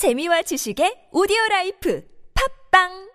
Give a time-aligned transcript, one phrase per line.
[0.00, 2.02] 재미와 지식의 오디오 라이프
[2.72, 3.12] 팟빵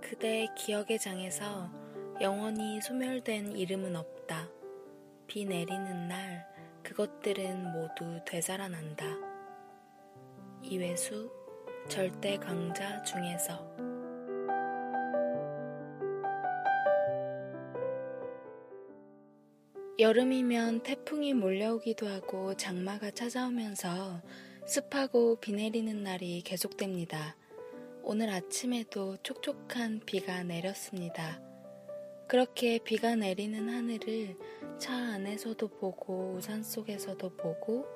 [0.00, 1.70] 그대 기억의 장에서
[2.22, 4.48] 영원히 소멸된 이름은 없다.
[5.26, 6.46] 비 내리는 날
[6.82, 9.04] 그것들은 모두 되살아난다.
[10.62, 11.30] 이외수
[11.90, 13.85] 절대 강자 중에서
[19.98, 24.20] 여름이면 태풍이 몰려오기도 하고 장마가 찾아오면서
[24.66, 27.34] 습하고 비 내리는 날이 계속됩니다.
[28.02, 31.40] 오늘 아침에도 촉촉한 비가 내렸습니다.
[32.28, 34.36] 그렇게 비가 내리는 하늘을
[34.78, 37.86] 차 안에서도 보고 우산 속에서도 보고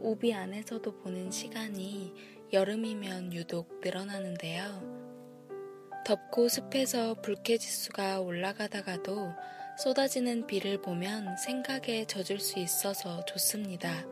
[0.00, 2.14] 우비 안에서도 보는 시간이
[2.54, 5.00] 여름이면 유독 늘어나는데요.
[6.06, 9.34] 덥고 습해서 불쾌지수가 올라가다가도
[9.78, 14.06] 쏟아지는 비를 보면 생각에 젖을 수 있어서 좋습니다.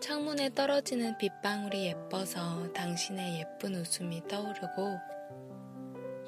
[0.00, 4.98] 창문에 떨어지는 빗방울이 예뻐서 당신의 예쁜 웃음이 떠오르고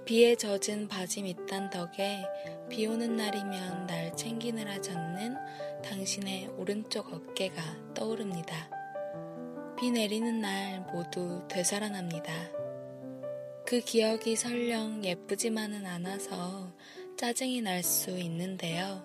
[0.05, 2.25] 비에 젖은 바지 밑단 덕에
[2.71, 5.37] 비 오는 날이면 날 챙기느라 젖는
[5.85, 8.71] 당신의 오른쪽 어깨가 떠오릅니다.
[9.79, 12.33] 비 내리는 날 모두 되살아납니다.
[13.67, 16.73] 그 기억이 설령 예쁘지만은 않아서
[17.19, 19.05] 짜증이 날 수 있는데요.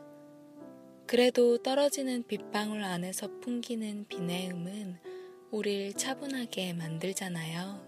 [1.08, 5.00] 그래도 떨어지는 빗방울 안에서 풍기는 비내음은
[5.50, 7.82] 우릴 차분하게 만들잖아요.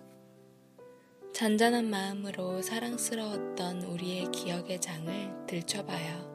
[1.32, 6.35] 잔잔한 마음으로 사랑스러웠던 우리의 기억의 장을 들춰봐요.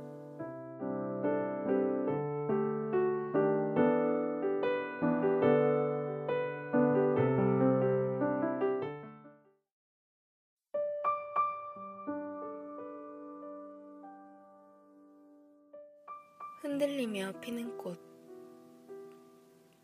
[16.62, 17.98] 흔들리며 피는 꽃.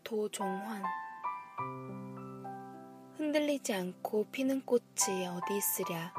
[0.03, 0.83] 도종환.
[3.17, 6.13] 흔들리지 않고 피는 꽃이 어디 있으랴.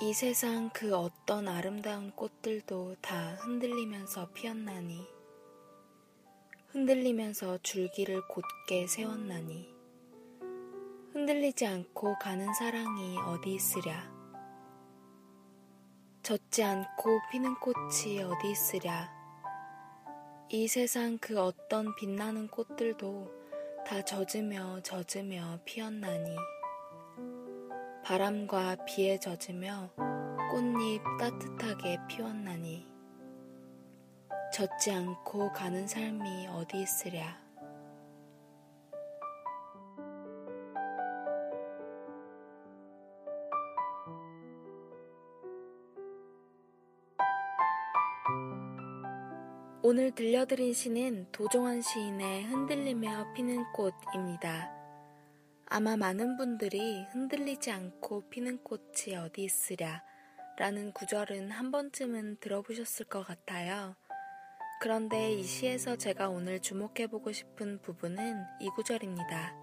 [0.00, 5.06] 이 세상 그 어떤 아름다운 꽃들도 다 흔들리면서 피었나니.
[6.68, 9.68] 흔들리면서 줄기를 곧게 세웠나니.
[11.12, 14.10] 흔들리지 않고 가는 사랑이 어디 있으랴.
[16.22, 19.19] 젖지 않고 피는 꽃이 어디 있으랴
[20.52, 23.30] 이 세상 그 어떤 빛나는 꽃들도
[23.86, 26.34] 다 젖으며 젖으며 피었나니.
[28.02, 29.92] 바람과 비에 젖으며
[30.50, 32.84] 꽃잎 따뜻하게 피웠나니.
[34.52, 37.49] 젖지 않고 가는 삶이 어디 있으랴
[49.82, 54.70] 오늘 들려드린 시는 도종환 시인의 흔들리며 피는 꽃입니다.
[55.64, 60.02] 아마 많은 분들이 흔들리지 않고 피는 꽃이 어디 있으랴
[60.58, 63.96] 라는 구절은 한 번쯤은 들어보셨을 것 같아요.
[64.82, 69.54] 그런데 이 시에서 제가 오늘 주목해보고 싶은 부분은 이 구절입니다.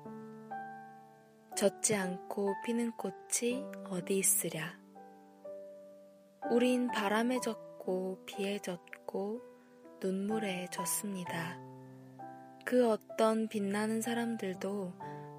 [1.56, 4.80] 젖지 않고 피는 꽃이 어디 있으랴.
[6.50, 9.57] 우린 바람에 젖고 비에 젖고
[10.02, 11.58] 눈물에 젖습니다.
[12.64, 14.94] 그 어떤 빛나는 사람들도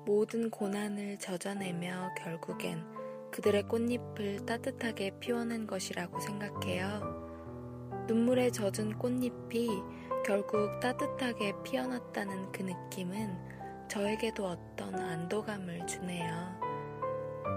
[0.04, 2.82] 모든 고난을 젖어내며 결국엔
[3.30, 7.28] 그들의 꽃잎을 따뜻하게 피워낸 것이라고 생각해요.
[8.08, 9.68] 눈물에 젖은 꽃잎이
[10.26, 16.58] 결국 따뜻하게 피어났다는 그 느낌은 저에게도 어떤 안도감을 주네요.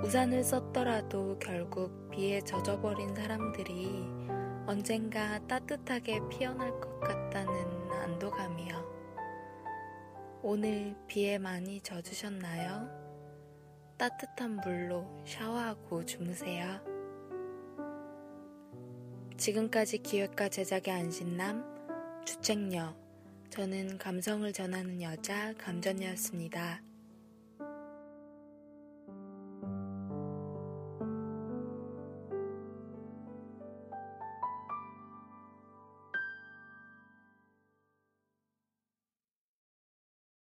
[0.04, 4.06] 우산을 썼더라도 결국 비에 젖어버린 사람들이
[4.72, 10.40] 언젠가 따뜻하게 피어날 것 같다는 안도감이요.
[10.44, 12.90] 오늘 비에 많이 젖으셨나요?
[13.98, 16.80] 따뜻한 물로 샤워하고 주무세요.
[19.36, 22.96] 지금까지 기획과 제작의 안신남, 주책녀,
[23.50, 26.82] 저는 감성을 전하는 여자 감전녀였습니다.